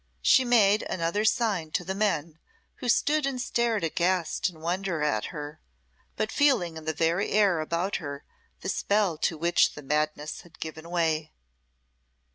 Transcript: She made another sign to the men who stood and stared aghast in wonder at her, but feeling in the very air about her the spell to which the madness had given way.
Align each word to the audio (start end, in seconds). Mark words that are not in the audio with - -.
She 0.23 0.43
made 0.43 0.81
another 0.89 1.23
sign 1.23 1.69
to 1.73 1.83
the 1.83 1.93
men 1.93 2.39
who 2.77 2.89
stood 2.89 3.27
and 3.27 3.39
stared 3.39 3.83
aghast 3.83 4.49
in 4.49 4.59
wonder 4.59 5.03
at 5.03 5.25
her, 5.25 5.61
but 6.15 6.31
feeling 6.31 6.75
in 6.75 6.85
the 6.85 6.91
very 6.93 7.29
air 7.29 7.59
about 7.59 7.97
her 7.97 8.23
the 8.61 8.69
spell 8.69 9.15
to 9.19 9.37
which 9.37 9.73
the 9.75 9.83
madness 9.83 10.41
had 10.41 10.59
given 10.59 10.89
way. 10.89 11.33